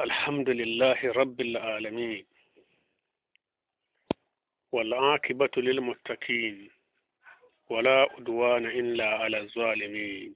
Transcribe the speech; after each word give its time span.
الحمد 0.00 0.48
لله 0.50 1.12
رب 1.12 1.40
العالمين 1.40 2.26
والعاقبة 4.72 5.50
للمتقين 5.56 6.70
ولا 7.68 8.06
عدوان 8.10 8.66
إلا 8.66 9.08
على 9.08 9.38
الظالمين 9.40 10.34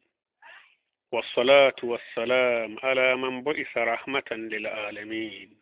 والصلاة 1.13 1.77
والسلام 1.83 2.77
على 2.83 3.17
من 3.17 3.43
بعث 3.43 3.77
رحمة 3.77 4.25
للعالمين 4.31 5.57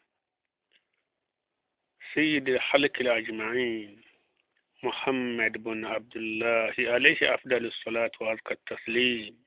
سيد 2.15 2.49
الخلق 2.49 2.93
الأجمعين 3.01 4.03
محمد 4.83 5.53
بن 5.63 5.85
عبد 5.85 6.17
الله 6.17 6.75
عليه 6.79 7.35
أفضل 7.35 7.67
الصلاة 7.67 8.11
وأزكى 8.21 8.55
التسليم 8.55 9.45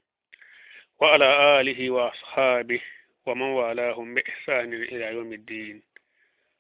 وعلى 1.00 1.62
آله 1.62 1.90
وأصحابه 1.90 2.82
ومن 3.26 3.42
والاهم 3.42 4.14
بإحسان 4.16 4.74
إلى 4.74 5.06
يوم 5.06 5.34
الدين 5.34 5.84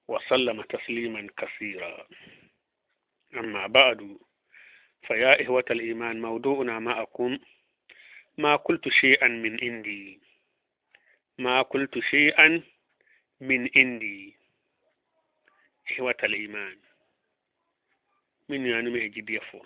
وسلم 0.08 0.62
تسليما 0.62 1.28
كثيرا. 1.38 2.08
أما 3.34 3.68
بعد 3.68 4.18
فيا 5.08 5.42
إخوة 5.44 5.66
الإيمان 5.72 6.22
موضوعنا 6.22 6.80
معكم 6.80 7.40
ما 8.38 8.56
قلت 8.56 8.90
شيئا 8.90 9.28
من 9.28 9.64
عندي؟ 9.64 10.20
ما 11.38 11.62
قلت 11.62 12.00
شيئا 12.00 12.64
من 13.42 13.70
عندي؟ 13.76 14.36
إخوة 15.92 16.16
الإيمان 16.24 16.80
من 18.50 18.66
يعني 18.66 18.90
ما 18.90 18.98
يجي 18.98 19.22
ديفو 19.22 19.66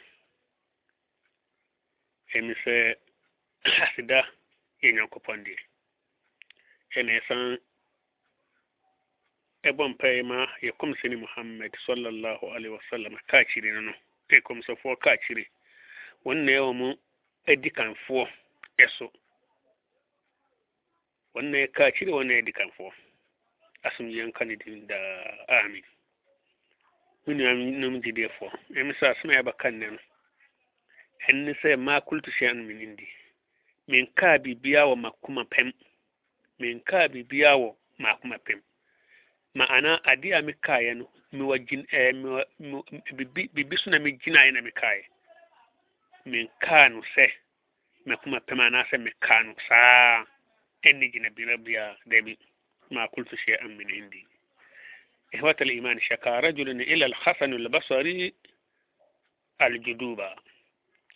سي 2.64 2.96
أسدا 3.66 4.24
ينكو 4.84 5.20
بندي 5.20 5.69
enesan 6.98 7.20
ɛsan 7.22 7.60
ɛbɔ 9.70 9.84
mpaeɛ 9.94 10.24
ma 10.26 10.38
yɛkɔmsɛne 10.62 11.16
muhammad 11.20 11.72
sallallahu 11.86 12.46
alaihi 12.56 12.74
wasallam 12.78 13.14
kaakyiri 13.30 13.72
no 13.74 13.82
no 13.82 13.94
ɛkɔmsɛfoɔ 14.30 14.96
kaakyiri 15.04 15.46
wɔn 16.26 16.38
na 16.46 16.52
ɛwɔ 16.52 16.74
mu 16.76 16.88
adi 17.48 17.70
kanfoɔ 17.70 18.26
ɛso 18.80 19.06
wɔn 21.36 21.46
wonne 21.54 21.68
kaakyiri 21.78 22.12
wɔn 22.12 22.28
na 22.28 22.34
adi 22.38 22.52
kanfoɔ 22.52 22.92
asomdwoeɛ 23.88 24.26
nka 24.30 24.46
ne 24.46 24.56
din 24.56 24.88
daa 24.88 25.46
amen 25.62 25.84
me 27.28 27.34
nuanom 27.36 28.02
gyedeɛfoɔ 28.02 28.50
ɛme 28.80 28.92
sɛ 28.98 29.06
asɛm 29.14 29.30
a 29.30 29.36
yɛbɛka 29.38 29.68
nnɛ 29.72 29.88
no 29.92 30.00
ɛnne 31.28 31.52
sɛ 31.62 31.78
maakulto 31.78 32.32
hyɛ 32.32 32.50
ano 32.50 32.64
menindi 32.64 33.08
menkaa 33.88 34.42
biribia 34.42 34.90
wɔ 34.90 34.96
makoma 34.98 35.46
pɛm 35.46 35.70
bibiya 36.60 36.68
wa 36.68 36.68
makuma 36.68 36.68
pem 36.68 36.68
min 36.68 36.80
kaa 36.90 37.08
biribiara 37.08 37.56
wɔ 37.62 37.70
maako 38.02 38.28
mapem 38.28 38.60
ma'ana 39.58 39.92
adeɛ 40.12 40.34
a 40.38 40.42
mekaeɛ 40.48 40.92
no 40.98 41.06
mewɔ 41.34 41.56
gyin 41.68 41.84
ɛɛ 41.98 42.12
mewɔ 42.22 42.42
bibi 43.18 43.50
bibi 43.54 43.76
so 43.78 43.90
na 43.92 43.98
megyinaeɛ 44.00 44.52
na 44.54 44.62
mekaeɛ 44.62 45.04
menkaa 46.32 46.90
no 46.92 47.02
sɛ 47.16 47.26
mako 48.06 48.30
mapem 48.30 48.60
anaasɛ 48.60 48.98
mekaa 49.06 49.44
no 49.46 49.54
saa 49.68 50.26
ɛnne 50.86 51.06
gyina 51.12 51.30
bira 51.36 51.58
biara 51.58 51.98
daabi 52.06 52.38
ما 52.92 53.06
قلت 53.06 53.36
شيئا 53.36 53.64
من 53.68 53.92
عندي 53.92 54.26
إخوة 55.36 55.56
الإيمان 55.62 56.00
شكا 56.02 56.40
رجل 56.40 56.70
إلى 56.82 57.06
الحسن 57.06 57.54
البصري 57.54 58.34
الجدوبة 59.62 60.36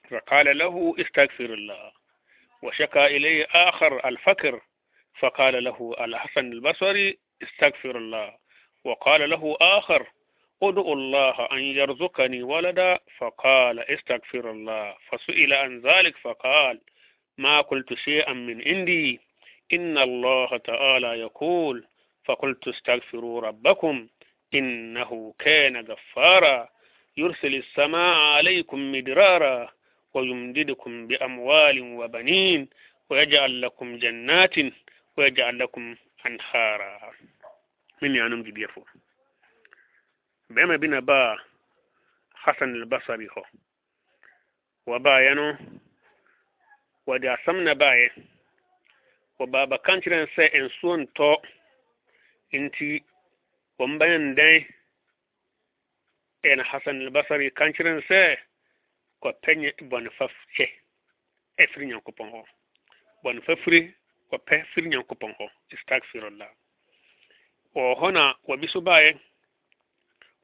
فقال 0.10 0.58
له 0.58 0.96
استغفر 1.00 1.54
الله 1.54 1.92
وشكا 2.62 3.06
إليه 3.06 3.48
آخر 3.52 4.08
الفقر 4.10 4.62
فقال 5.20 5.64
له 5.64 5.96
الحسن 6.00 6.52
البصري 6.52 7.18
استغفر 7.44 7.98
الله. 7.98 8.34
وقال 8.84 9.30
له 9.30 9.58
آخر 9.62 10.08
ادعو 10.64 10.94
الله 10.94 11.48
أن 11.52 11.60
يرزقني 11.60 12.44
ولدا. 12.44 13.00
فقال 13.18 13.80
استغفر 13.80 14.52
الله. 14.52 14.96
فسئل 15.10 15.54
عن 15.54 15.80
ذلك 15.80 16.18
فقال 16.18 16.82
ما 17.38 17.62
قلت 17.62 17.94
شيئا 17.94 18.34
من 18.34 18.68
عندي. 18.68 19.20
إن 19.74 19.98
الله 19.98 20.58
تعالى 20.58 21.08
يقول 21.20 21.86
فقلت 22.26 22.68
استغفروا 22.68 23.42
ربكم 23.42 24.08
إنه 24.54 25.34
كان 25.40 25.78
غفارا. 25.78 26.70
يرسل 27.18 27.56
السماء 27.56 28.16
عليكم 28.18 28.92
مدرارا 28.92 29.70
ويمددكم 30.14 31.08
بأموال 31.08 31.82
وبنين 31.82 32.70
ويجعل 33.10 33.62
لكم 33.62 33.98
جنات 33.98 34.56
ويجعل 35.17 35.59
لكم 35.59 35.97
أنهارا 36.27 37.13
من 38.03 38.17
يعنم 38.17 38.43
جدير 38.43 38.69
فو 38.73 38.85
بما 40.51 40.77
بنا 40.77 41.01
با 41.01 41.39
حسن 42.35 42.75
البصري 42.75 43.29
هو 43.39 43.45
وبا 44.87 45.21
ينو 45.21 45.57
ودي 47.07 47.35
أسمنا 47.35 47.73
باي 47.73 48.11
وبا 49.39 49.65
بكانترن 49.65 50.27
سي 50.37 50.47
انسون 50.47 51.13
تو 51.13 51.37
انتي 52.55 53.05
ومبين 53.79 54.35
دي 54.35 54.79
en 56.45 56.61
hasan 56.65 57.01
albasari 57.03 57.51
kankiren 57.51 58.01
sɛ 58.09 58.21
kɔpɛ 59.23 59.51
bɔnefa 59.91 60.27
kyɛ 60.55 60.67
ɛfiri 61.63 61.87
nyankopɔn 61.87 62.31
hɔ 62.33 62.41
bɔnefa 63.25 63.57
firi 63.65 63.81
wɔpɛ 64.34 64.56
firi 64.74 64.88
nyankopɔn 64.90 65.32
hɔ 65.38 65.46
istagfirullah 65.74 66.50
wɔ 67.76 67.84
hɔ 68.00 68.08
na 68.14 68.24
wɔbi 68.48 68.68
so 68.74 68.80
baeɛ 68.82 69.14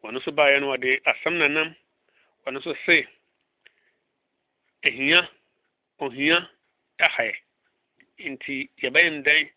wɔno 0.03 0.21
so 0.23 0.31
baeɛ 0.31 0.59
no 0.61 0.67
wɔde 0.73 0.89
asɛm 1.09 1.33
nanam 1.41 1.75
wɔno 2.45 2.61
so 2.63 2.73
se 2.85 3.07
ahia 4.85 5.21
ohia 5.99 6.37
ahaɛ 7.05 7.33
nti 8.31 8.69
yɛbɛyɛ 8.81 9.09
ndɛn 9.21 9.49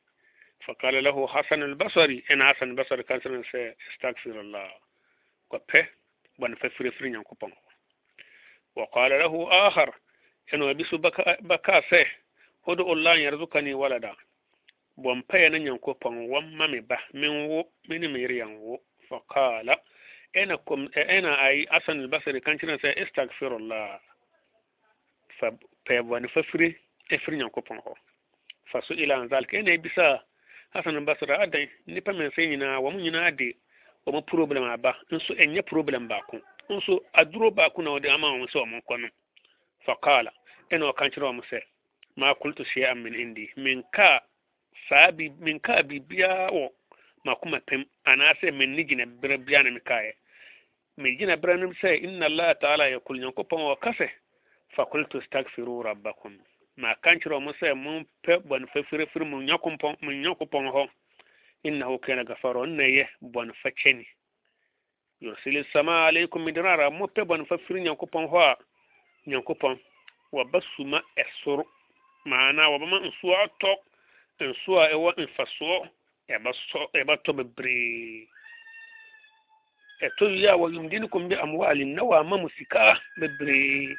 فقال 0.63 1.05
له 1.05 1.27
حسن 1.29 1.63
البصري 1.63 2.25
أنا 2.31 2.53
حسن 2.53 2.71
البصري 2.71 3.03
كان 3.03 3.21
سنة 3.21 3.43
استغفر 3.93 4.41
الله 4.41 4.71
وبه 5.51 5.89
بن 6.39 6.55
ففر 6.55 6.91
فر 6.91 7.07
ينكبون 7.07 7.53
وقال 8.77 9.11
له 9.11 9.49
آخر 9.69 9.95
hodo 12.63 12.85
Allah 12.93 13.17
ni 13.63 13.75
walada. 13.75 14.15
Bon 14.97 15.23
paya 15.23 15.51
na 15.51 15.59
nyanko 15.59 15.95
pon 16.01 16.29
wan 16.29 16.55
mami 16.55 16.81
ba 16.81 16.97
min 17.15 17.49
wo 17.49 17.65
min 17.89 18.07
mi 18.13 18.27
wo 18.61 18.79
fa 19.09 19.19
qala 19.31 19.77
ena 20.35 20.57
kum 20.59 20.89
e, 20.95 21.01
ena 21.09 21.35
ai 21.41 21.67
asan 21.71 22.01
al-basri 22.01 22.41
kan 22.41 22.59
kina 22.59 22.79
sai 22.79 22.93
astaghfirullah 23.03 23.99
fa 25.41 25.51
pe 25.85 26.01
wani 26.01 26.29
fa 26.29 26.43
fire 26.43 26.77
e 27.11 27.19
fire 27.19 27.37
nyanko 27.37 27.63
pon 27.65 27.79
ho. 27.85 27.95
Fa 28.71 28.81
su 28.83 28.95
ila 28.95 29.17
an 29.17 29.29
zalika 29.29 29.57
ena 29.59 29.77
bisa 29.79 30.23
asan 30.75 30.97
al-basri 30.97 31.33
adai 31.33 31.69
ni 31.87 32.01
pa 32.01 32.13
men 32.13 32.31
sai 32.37 32.47
nyina 32.47 32.81
wa 32.81 32.91
mun 32.91 33.03
nyina 33.03 33.25
ade 33.27 33.57
wa 34.07 34.13
mu 34.13 34.23
problem 34.23 34.65
aba 34.65 34.95
nso 35.11 35.35
enye 35.35 35.63
problem 35.63 36.07
ba 36.09 36.21
ko 36.31 36.39
nso 36.69 37.01
aduro 37.13 37.51
ba 37.51 37.71
ko 37.71 37.83
na 37.83 37.91
wode 37.91 38.07
ama 38.11 38.29
won 38.31 38.49
so 38.53 38.65
mo 38.67 38.81
kono 38.87 39.09
fa 39.87 39.97
qala 40.05 40.31
ena 40.71 40.93
kan 40.93 41.11
kina 41.11 41.27
wa 41.27 41.33
mu 41.33 41.43
sai 41.51 41.63
maa 42.17 42.35
kultu 42.35 42.63
hyɛ 42.65 42.95
min 42.95 43.15
indi 43.15 43.51
minka 43.57 44.23
saa 44.89 45.13
bi 45.13 45.29
minka 45.41 45.83
biribiara 45.83 46.51
wɔ 46.51 46.69
makoma 47.25 47.59
pɛm 47.69 47.85
anaasɛ 48.05 48.51
menni 48.53 48.85
gyina 48.85 49.07
berɛ 49.07 49.37
biara 49.47 49.65
na 49.65 49.71
mekaeɛ 49.79 50.13
megyina 50.99 51.37
berɛ 51.37 51.57
no 51.61 51.73
sɛ 51.81 52.03
inna 52.05 52.27
allah 52.27 52.55
taala 52.61 52.89
yakul 52.91 53.19
nyankopɔn 53.19 53.61
wɔka 53.61 53.91
sɛ 53.99 54.09
fakultu 54.77 55.21
stagfiru 55.23 55.83
rabbakum 55.85 56.39
ma 56.77 56.95
kankyerɛ 57.03 57.41
mo 57.43 57.53
sɛ 57.53 57.75
mompɛ 57.75 58.33
bɔnefa 58.49 58.83
firifiri 58.89 59.25
mo 59.27 59.39
nyankopɔn 59.41 59.97
mo 60.03 60.11
nyankopɔn 60.13 60.67
hɔ 60.75 60.89
innahu 61.65 61.99
kana 62.03 62.25
gafara 62.25 62.61
ɔnna 62.61 62.85
yɛ 62.97 63.09
bɔnefa 63.23 63.71
kyɛni 63.79 64.07
yursili 65.21 65.65
sama 65.73 66.07
aleikum 66.09 66.45
midrara 66.45 66.91
mopɛ 66.91 67.23
bɔnefa 67.25 67.59
firi 67.67 67.81
nyankopɔn 67.83 68.29
hɔ 68.29 68.39
a 68.51 68.57
nyankopɔn 69.31 69.79
wɔba 70.33 70.61
suma 70.77 71.03
ɛsoro 71.17 71.65
maana 72.25 72.63
wɔbɛma 72.71 72.97
nsuo 73.07 73.35
atɔ 73.45 73.71
nsuo 74.41 74.77
a 74.83 74.87
ɛwɔ 74.95 75.11
mfasoɔ 75.25 75.77
ɛbɛtɔ 77.01 77.31
bebree. 77.37 78.29
Ɛtɔ 80.03 80.25
yi 80.37 80.47
a 80.47 80.57
wɔyumdinikum 80.57 81.29
bi 81.29 81.37
amwalin 81.37 81.95
na 81.95 82.03
wɔama 82.03 82.41
mo 82.43 82.49
sika 82.59 82.99
bebree. 83.21 83.95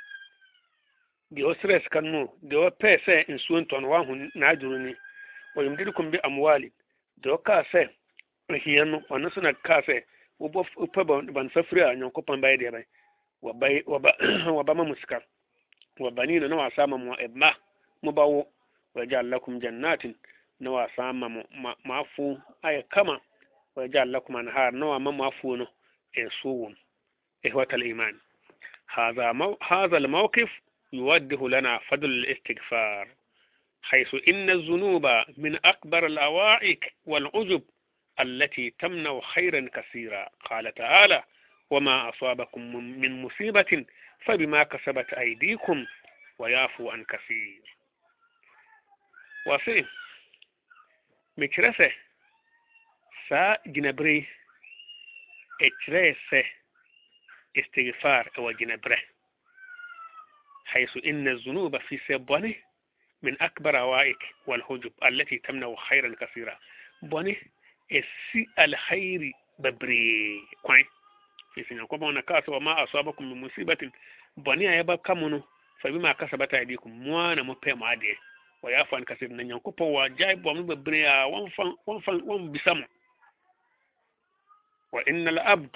Deɛ 1.33 1.43
ɔsrɛ 1.55 1.83
sika 1.83 2.01
no 2.01 2.33
deɛ 2.43 2.69
ɔpɛɛ 2.69 3.03
sɛ 3.05 3.25
nsuo 3.29 3.59
ntɔ 3.65 3.81
no 3.81 3.87
wahu 3.89 4.13
n'adworo 4.35 4.77
ni. 4.85 4.95
Wɔyɛmdirikum 5.55 6.11
bi 6.11 6.17
amwali 6.23 6.71
deɛ 7.21 7.37
ɔkaa 7.37 7.63
sɛ 7.71 7.89
ahia 8.49 8.85
no 8.85 8.99
ɔno 9.09 9.27
nso 9.29 9.41
na 9.41 9.53
kaa 9.53 9.81
sɛ 9.81 10.03
wopɛ 10.39 11.01
bɔnefa 11.31 11.63
firi 11.67 11.81
a 11.81 11.95
nyankopɔn 11.95 12.41
bɛyɛ 12.41 12.57
deɛ 12.59 12.71
bɛn 13.43 13.83
wɔbama 13.85 14.83
mu 14.87 14.95
sika. 14.95 15.21
Wɔbani 15.99 16.39
no 16.41 16.47
na 16.47 16.55
wasa 16.57 16.83
ama 16.83 16.97
mo 16.97 17.15
ɛma 17.15 17.53
mobɛwo 18.03 18.45
wɔagya 18.95 19.21
lakum 19.23 19.59
jannatin 19.61 20.13
سام 20.95 21.43
معفو 21.85 22.37
أي 22.65 22.81
كما 22.81 23.19
ويجعل 23.75 24.13
لكم 24.13 24.37
أنهار 24.37 24.71
نوا 24.75 24.97
ما 24.97 25.11
معفو 25.11 25.65
يسوون 26.17 26.75
إخوة 27.45 27.67
الإيمان 27.73 28.19
هذا 28.93 29.31
مو... 29.31 29.57
هذا 29.67 29.97
الموقف 29.97 30.49
يوده 30.93 31.49
لنا 31.49 31.77
فضل 31.77 32.09
الاستغفار 32.09 33.07
حيث 33.81 34.15
إن 34.27 34.49
الذنوب 34.49 35.07
من 35.37 35.59
أكبر 35.65 36.05
الأوائك 36.05 36.93
والعجب 37.05 37.61
التي 38.19 38.69
تمنع 38.79 39.19
خيرا 39.19 39.69
كثيرا 39.73 40.29
قال 40.49 40.73
تعالى 40.73 41.23
وما 41.69 42.09
أصابكم 42.09 42.75
من 42.75 43.21
مصيبة 43.21 43.85
فبما 44.25 44.63
كسبت 44.63 45.13
أيديكم 45.13 45.85
ويعفو 46.39 46.89
عن 46.89 47.03
كثير 47.03 47.61
wɔse 49.45 49.85
mekyerɛ 51.37 51.69
sɛ 51.77 51.87
saa 53.27 53.57
gyinabere 53.73 54.13
yi 54.15 54.27
ɛkyerɛɛ 55.65 56.11
sɛ 56.29 56.39
istigfar 57.59 58.23
ɛwɔ 58.37 58.49
gyinaberɛ. 58.57 58.97
Haisu 60.71 60.99
inna 61.03 61.35
zunuba 61.43 61.79
fi 61.87 61.97
sɛ 62.07 62.17
bɔne 62.27 62.55
min 63.21 63.35
akbar 63.39 63.75
awaik 63.75 64.21
walhujub 64.47 64.93
allati 65.01 65.39
tamnahu 65.43 65.75
khairan 65.87 66.15
kasira 66.19 66.55
bɔne 67.03 67.37
ɛsi 67.91 68.47
alkhairi 68.57 69.31
bebree 69.59 70.41
kwan. 70.63 70.83
Firi 71.53 71.65
sɛ 71.67 71.73
nyankopɔn 71.75 72.13
na 72.13 72.21
kaa 72.21 72.41
sɛ 72.41 72.49
wɔma 72.55 72.75
asoabakum 72.83 73.27
min 73.29 73.41
musibatin. 73.43 73.91
Bɔne 74.39 74.63
a 74.71 74.83
yɛbɛka 74.83 75.15
mu 75.19 75.29
no 75.29 75.43
fa 75.81 75.91
bi 75.91 75.99
ma 75.99 76.13
kasabat 76.13 76.51
na 77.35 77.43
mopɛ 77.43 77.75
mo 77.77 77.85
adeɛ. 77.85 78.15
أيديكم 78.67 78.95
موانا 78.95 78.95
مبهم 78.95 78.95
عادي 78.95 78.95
ويعفو 78.95 78.95
عن 78.95 79.03
كثير 79.03 79.29
من 79.29 79.49
ينكوبا 79.51 79.85
وجايب 79.85 80.45
ومن 80.45 80.65
ببري 80.65 81.03
وانفن 81.23 81.75
وانفن 81.87 82.21
وانبسمو 82.23 82.85
وإن 84.91 85.27
الأبد 85.27 85.75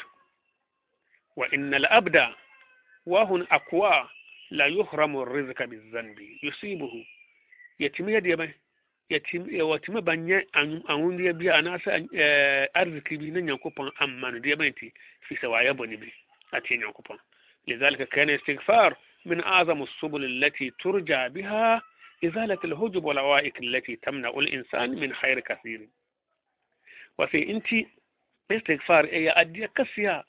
وإن 1.35 1.73
الأبد 1.73 2.33
وهن 3.05 3.47
أقوى 3.51 4.09
لا 4.51 4.65
يحرم 4.65 5.17
الرزق 5.17 5.63
بالذنب 5.65 6.19
يصيبه 6.43 7.05
يتم 7.79 8.09
يدي 8.09 8.53
yatim 9.09 9.47
watimi 9.69 10.01
banye 10.01 10.43
awundeɛ 10.91 11.33
bi 11.39 11.47
anaasɛ 11.49 11.91
arziki 12.75 13.17
bi 13.17 13.31
ne 13.31 13.41
nyankopɔn 13.41 13.91
amma 13.99 14.31
no 14.31 14.39
deɛ 14.39 14.55
bɛnti 14.59 14.91
fi 15.21 15.35
sɛ 15.35 15.47
wayɛ 15.47 15.71
bɔne 15.77 15.97
bi 15.99 16.11
atie 16.51 16.77
nyankopɔn. 16.77 17.17
لذلك 17.67 18.09
كان 18.09 18.29
استغفار 18.29 18.95
من 19.25 19.43
أعظم 19.43 19.83
السبل 19.83 20.23
التي 20.25 20.69
ترجى 20.79 21.29
بها 21.29 21.81
إزالة 22.24 22.58
الهجب 22.64 23.04
والعوائق 23.04 23.54
التي 23.62 23.96
تمنع 23.96 24.28
الإنسان 24.28 24.90
من 25.00 25.14
خير 25.14 25.40
كثير 25.40 25.88
وفي 27.18 27.50
أنت 27.50 27.86
استغفار 28.50 29.04
أي 29.04 29.30
أدي 29.30 29.68
كسيا 29.68 30.24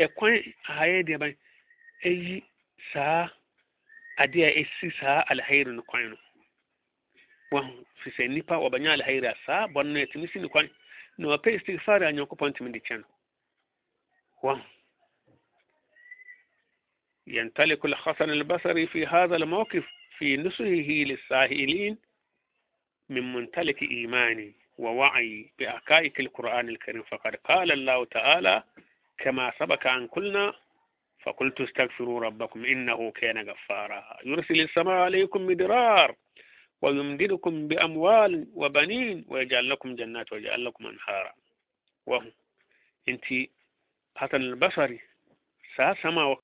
أكوين 0.00 0.54
هاي 0.66 1.02
دي 1.02 1.16
بان 1.16 1.36
أي 2.06 2.42
سا 2.92 3.28
أدي 4.18 4.60
أسي 4.62 4.90
سا 5.00 5.24
الخير 5.32 5.68
نكوينو 5.68 6.16
wahu 7.52 7.84
fi 8.02 8.10
sɛ 8.10 8.28
nipa 8.28 8.54
wɔbɛnya 8.60 8.92
alhairi 8.92 9.26
a 9.26 9.34
saa 9.46 9.66
bɔne 9.68 9.92
no 9.92 10.00
atumi 10.00 10.28
si 10.32 10.38
ne 10.38 10.48
kwan 10.48 10.68
na 11.18 11.28
wɔpɛ 11.28 11.48
istighfar 11.56 12.02
a 12.04 12.12
nyankopɔn 12.12 12.52
tumi 12.56 12.72
de 12.72 12.80
kyɛ 12.80 12.98
no 13.00 13.06
wahu 14.42 14.62
ينطلق 17.28 17.86
الحسن 17.86 18.30
البصري 18.30 18.86
في 18.86 19.06
هذا 19.06 19.36
الموقف 19.36 19.84
في 20.23 20.37
نصحه 20.37 20.89
للسائلين 21.09 21.97
من 23.09 23.33
منطلق 23.33 23.75
إيماني 23.81 24.53
ووعي 24.77 25.51
بحقائق 25.59 26.13
القرآن 26.19 26.69
الكريم. 26.69 27.03
فقد 27.03 27.35
قال 27.35 27.71
الله 27.71 28.05
تعالى 28.05 28.63
كما 29.17 29.53
سبق 29.59 29.87
أن 29.87 30.07
قلنا 30.07 30.53
فقلت 31.23 31.61
استغفروا 31.61 32.19
ربكم 32.19 32.65
إنه 32.65 33.11
كان 33.11 33.49
غفارا. 33.49 34.17
يرسل 34.25 34.61
السماء 34.61 34.95
عليكم 34.95 35.47
مدرار 35.47 36.15
ويمددكم 36.81 37.67
بأموال 37.67 38.47
وبنين 38.53 39.25
ويجعل 39.27 39.69
لكم 39.69 39.95
جنات 39.95 40.33
ويجعل 40.33 40.65
لكم 40.65 40.87
أنهارا. 40.87 41.33
وهم 42.05 42.31
انت 43.09 43.25
حسن 44.15 44.41
البصري 44.41 44.99
سا 45.75 45.95
سما 46.01 46.23